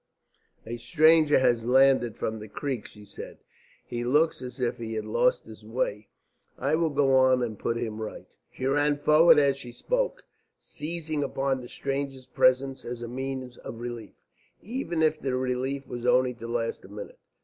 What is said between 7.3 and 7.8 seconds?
and put